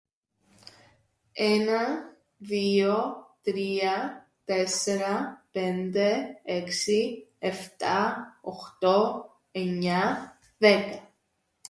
[1.31, 2.01] Ένα
[2.37, 3.03] δύο
[3.41, 11.09] τρία τέσσερα πέντε έξι εφτά οχτώ εννιά δέκα